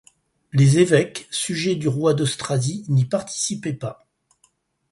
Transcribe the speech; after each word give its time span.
Les 0.51 0.79
évêques 0.79 1.27
sujets 1.29 1.75
du 1.75 1.87
roi 1.87 2.15
d'Austrasie 2.15 2.85
n'y 2.89 3.05
participaient 3.05 3.71
pas. 3.75 4.07